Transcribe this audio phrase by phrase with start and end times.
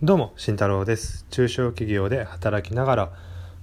[0.00, 1.26] どうも慎太郎です。
[1.28, 3.12] 中小企業で働きながら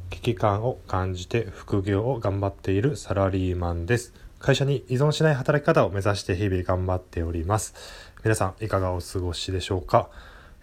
[0.10, 4.14] 危機感を感じて副業を頑張っているサラリーマンです。
[4.38, 7.74] 会社に依存しない働き方を目指して日々頑張っております。
[8.22, 10.10] 皆さんいかがお過ごしでしょうか、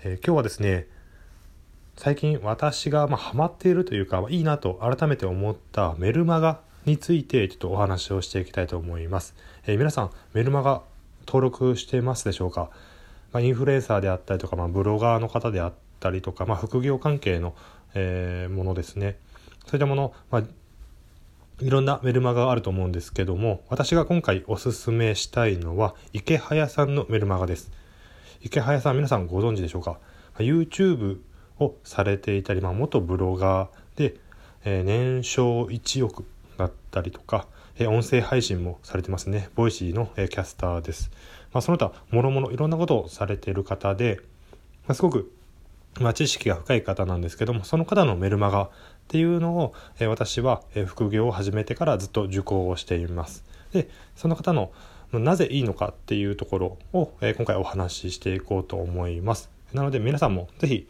[0.05, 0.89] えー、今日はですね
[1.97, 9.35] 最近私がまあハマっているというかいいなと改めて思ったメルマガについてちょっとお話をしていきたいと思います、
[9.65, 10.83] えー、皆さんメルマガ
[11.27, 12.69] 登録してますでしょうか？
[13.33, 17.55] まあ、インフルエンサーであったりとか、まあ、ブロガーの方であったりとか、まあ、副業関係の、
[17.95, 19.19] えー、ものですね。
[19.67, 20.43] そういったもの、まあ、
[21.61, 27.71] いろんなメルマガがあると思うんですけども私が今回おすすめしたいのは池早さんのメルマガです。
[28.41, 29.99] 池早さん皆さんご存知でしょうか
[30.39, 31.21] ？YouTube
[31.61, 34.17] をされていたり、まあ、元ブロガーで、
[34.65, 36.25] えー、年商1億
[36.59, 37.47] だったりとか、
[37.81, 39.49] 音声配信もされてますね。
[39.55, 41.11] ボイシーの、キャスターです。
[41.53, 44.21] まあ、その他もろもろいろんなことをされている方で、
[44.87, 45.33] まあ、すごく、
[46.01, 48.71] まあ、知識が深い方なんですけどもその方のメルマガっ
[49.09, 54.73] ていうのを、えー、私は、えー、副業を始めてからずっと受講をしていますでその方の
[55.13, 60.89] なぜいいのかっていうところを、えー、今回お話ししていこうと思いますなので皆さんもぜひ、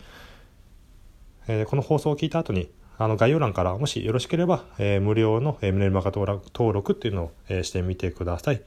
[1.48, 8.62] えー、この放送を聞いた後にあの概要欄からもしよろしければ、えー、無料の、えー、メルマガ登録っていうのを、えー、してみてください。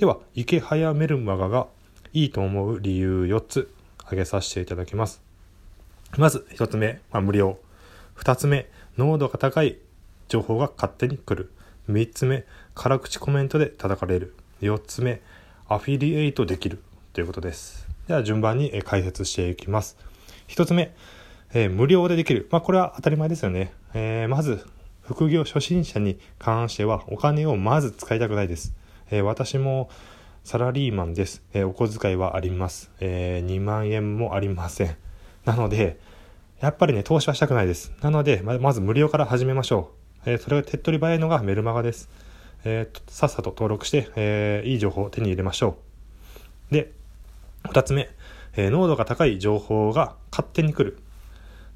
[0.00, 1.66] では、池早メルマガが
[2.14, 5.20] いいと思う理由4つ挙げさせていただきます。
[6.16, 7.58] まず1つ目、まあ、無料。
[8.16, 9.76] 2つ目、濃度が高い
[10.28, 11.52] 情報が勝手に来る。
[11.90, 14.32] 3つ目、辛口コメントで叩かれる。
[14.62, 15.20] 4つ目、
[15.68, 17.86] アフィリエイトできるということです。
[18.08, 19.98] では順番に解説していきます。
[20.48, 20.94] 1つ目、
[21.52, 22.48] えー、無料でできる。
[22.50, 23.74] まあこれは当たり前ですよね。
[23.92, 24.64] えー、まず、
[25.02, 28.79] 副業初心者に関してはお金をまず使いたくないです。
[29.10, 29.90] えー、私も
[30.44, 34.96] サラリーマンです、えー、お小遣いはあります、えー、2万円もありません。
[35.44, 35.98] なので
[36.60, 37.92] やっぱりね投資はしたくないです。
[38.02, 39.92] なのでまず無料から始めましょ
[40.26, 42.10] う、えそれが手っ取り早いのがメルマガです、
[42.64, 45.78] えさっさと登録して、えいい情報を手に入れましょ
[46.70, 46.74] う。
[46.74, 46.92] で
[47.64, 48.10] 2つ目、
[48.56, 50.98] え濃度が高い情報が勝手に来る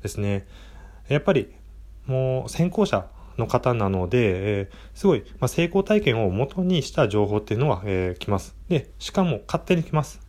[0.03, 0.47] ですね。
[1.09, 1.51] やっぱり
[2.07, 3.07] もう先行者
[3.39, 8.57] の方なので、えー、すごい、まあ、成功体験を元にした情報っていうのは、えー、来ます。
[8.69, 10.21] で、しかも勝手に来ます。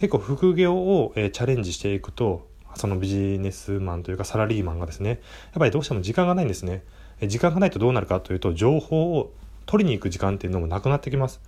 [0.00, 5.18] 結構副業を、えー、チャレンジしていくと、そのビジネスマンというかサラリーマンがですね、やっ
[5.58, 6.84] ぱりどうしても時間がないんですね。
[7.20, 9.32] え、時間がないとどうなるかというと、情報を
[9.66, 11.40] 取りに行く時間っていうのもなくなってきます。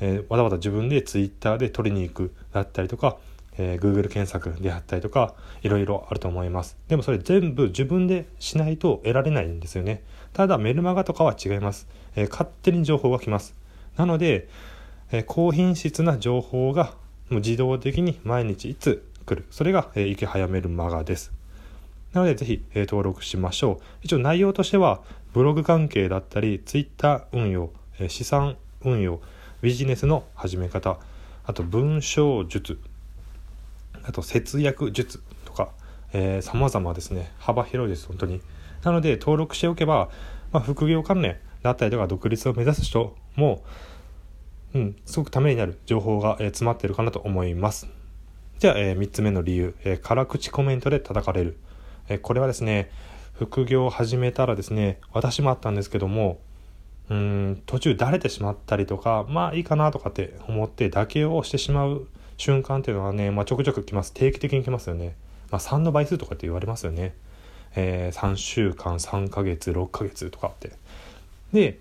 [0.00, 3.18] えー、わざわざ自分でツイッターで取りに行くだったりとか、
[3.58, 6.76] えー、Google 検索であったりとかいろいろあると思います。
[6.88, 10.02] でもそれ全部自分でしないと得られないんですよね。
[10.32, 11.86] ただメルマガとかは違います、
[12.16, 13.54] えー、勝手に情報が来ます。
[13.96, 14.48] なので、
[15.10, 16.94] えー、高品質な情報が
[17.28, 19.46] もう自動的に毎日いつ来る。
[19.50, 21.32] それが、えー、池早メルマガです。
[22.12, 23.82] なのでぜひ、えー、登録しましょう。
[24.02, 25.00] 一応内容としては
[25.32, 29.20] ブログ関係だったり Twitter 運用、えー、資産運用
[29.62, 30.98] ビジネスの始め方
[31.44, 32.78] あと文章術
[34.04, 35.70] あと節約術とか、
[36.12, 38.40] えー、様々ですね、幅広いです、本当に。
[38.82, 40.10] なので、登録しておけば、
[40.52, 43.62] まあ、副業関連だったりとか、独立を目指す人も、
[44.74, 47.88] うん、すごくためになる情報が、えー、詰まってるかなと思います。
[48.58, 51.58] じゃあ、えー、3つ目の理由、えー、辛口コメントで叩かれる。
[52.08, 52.90] え、これはですね、
[53.34, 56.40] 副業を始めたらですね、私もあったんですけども、
[57.10, 62.08] うん途中だれてしまったりとか、まあいいかなとかって思って妥協をしてしまう
[62.42, 64.12] 瞬間っていうのはね、まあ、ちょくちょく来ます。
[64.12, 65.14] 定期的に来ますよね。
[65.52, 67.14] まあ、3の倍数とかって言われますよね。
[67.76, 70.72] えー、3週間、3ヶ月、6ヶ月とかって。
[71.52, 71.78] で、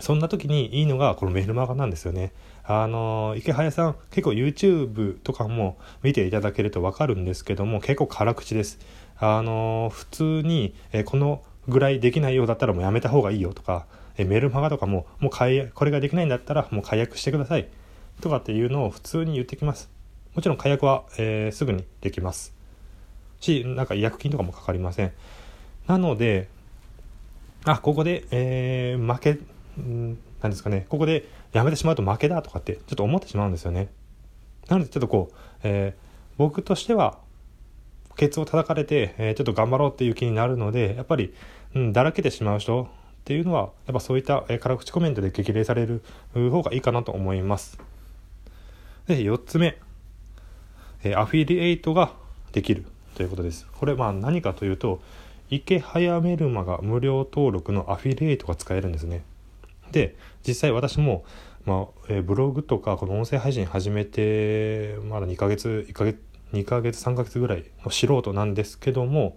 [0.00, 2.32] そんな時にいいのがこのメルマガなんですよね。
[2.64, 8.80] あの、池早さん、結構 YouTube とかも見ていただけるとわかるんですけども、結構辛口です。
[9.18, 17.68] あの、普通に、えこのぐらいできないようだったらもうやめた方がいいよとか、えメルマガとかも、もう解約、これができないんだったらもう解約してください。
[18.20, 19.90] とかっていうのを普通に言ってきます。
[20.34, 22.54] もちろん解約は、えー、すぐにできます。
[23.40, 25.12] し、なんか違約金とかもかかりません。
[25.86, 26.48] なので、
[27.64, 29.32] あ、ここで、えー、負け、
[29.80, 33.88] んなんですかね、ここでやめてしまうと負けだとかってちょっと思ってしまうんですよね。
[34.68, 36.02] なのでちょっとこう、えー、
[36.36, 37.18] 僕としては、
[38.16, 41.34] ケツを叩かれて、えー、ちょっと頑張ろうっていう気になるので、やっぱり、
[41.74, 42.86] うん、だらけてしまう人っ
[43.24, 46.02] ていうのは、やっぱそういった、えー、辛口コメントで激励される
[46.32, 47.78] 方がいいかなと思います。
[49.06, 49.78] で、4つ目、
[51.02, 52.12] えアフィリエイトが
[52.52, 52.84] できる
[53.14, 53.66] ということです。
[53.72, 55.00] これは何かというと、
[55.50, 59.22] 池早メルマが無料登録のアフィリエイトが使えるんですね。
[59.92, 60.16] で、
[60.46, 61.24] 実際私も、
[61.66, 66.18] まあ、えブログとかこの音声配信始めて、まだ2ヶ月、1ヶ月、
[66.54, 69.36] 2ヶ月3ヶ月ぐらいの素人なんですけども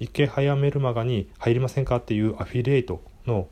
[0.00, 3.48] 池早メルマガに入りませんかっていうアフィリエイトの、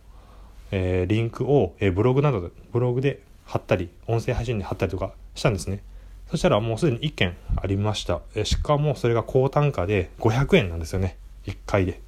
[0.72, 5.82] えー、リンクを、えー、ブログなどでブログで貼ったり音声配信で貼ったりとかしたんですね。
[6.30, 11.16] そしたらもうすでに1件ありました、え、しかもそれが高単価で500円なんですよね。
[11.46, 12.02] 1回で。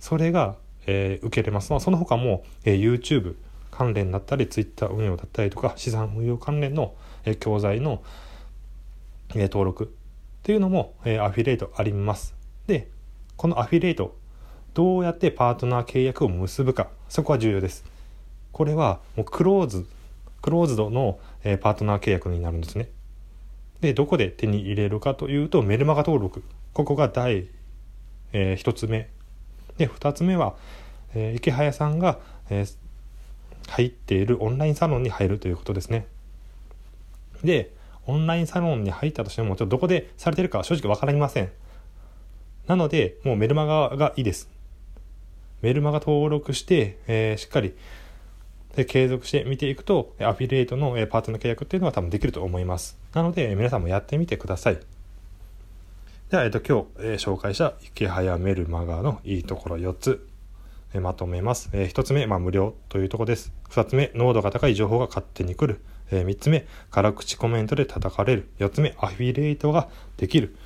[0.00, 3.36] それが、えー、受けれます、まあ、その他も、えー、YouTube
[3.70, 8.02] 関連だったり Twitter 運用だったりとか資産運用関連の、えー、教材の、
[9.36, 9.86] え、登録っ
[10.42, 12.34] ていうのも、え、アフィリエイトあります。
[12.66, 12.88] で
[13.36, 14.16] このアフィリエイト
[14.74, 17.84] どうやってパートナー契約を結ぶかそこは重要です。
[18.50, 19.86] これはもうクローズ
[20.46, 22.88] クローズドの、え、パートナー契約になるんですね。
[23.80, 26.44] でどこで手に入れるかというとメルマガ登録。
[26.72, 27.48] ここが第、
[28.32, 29.10] え、1つ目。
[29.76, 30.54] で2つ目は、
[31.16, 32.64] え、池早さんが、え、
[33.66, 36.06] 入っているオンラインサロンに入るということですね。
[37.42, 37.74] で
[38.06, 41.50] オンラインサロンに入ったとしてもちょっとどこでされてるか正直分かりません。
[42.68, 44.48] なのでもうメルマガがいいです。
[45.60, 47.74] メルマガ登録して、えー、しっかり
[48.84, 54.78] 継続して見ていくとアフィリエイトのパートナー契約っていうのは多分できると思いますなので皆さんもやってみてください
[56.28, 60.26] では、えっと、今日、えー、紹介した池早メルマガのいいところ4つ、
[60.92, 61.70] えー、まとめます。
[61.72, 63.52] えー、1つ目、まあ、無料というところです。
[63.70, 65.80] 2つ目、濃度が高い情報が勝手に来る。
[66.10, 68.48] えー、3つ目、辛口コメントで叩かれる。
[68.58, 70.56] 4つ目、アフィリエイトができる。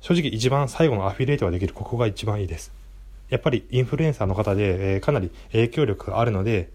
[0.00, 1.72] 正直一番最後のアフィリエイトができる。
[1.72, 2.72] ここが一番いいです。
[3.28, 6.70] やっぱりインフルエンサーの方で、えー、かなり影響力があるので、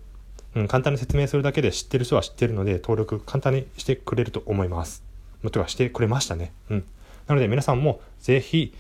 [0.56, 5.03] うん、簡単に説明するだけで知ってる人は知ってるので、登録簡単にしてくれると思います。
[5.44, 6.51] もとはしてくれましたね。
[6.69, 6.83] うん。
[7.27, 8.74] なので皆さんもぜひ、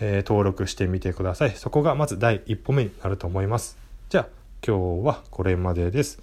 [0.00, 1.50] えー、登録してみてください。
[1.50, 3.78] そこがまず第一歩目になると思います。
[4.08, 4.28] じゃあ
[4.66, 6.20] 今日はこれまでです。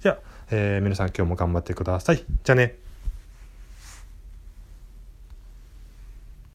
[0.00, 0.18] じゃあ、
[0.50, 2.16] えー、皆さん今日も頑張ってください。
[2.16, 2.79] じゃあね。